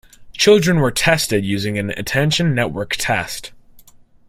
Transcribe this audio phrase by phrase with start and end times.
[0.33, 3.51] Children were tested using an Attention Network Test.